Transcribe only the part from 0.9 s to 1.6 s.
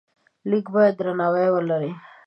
درناوی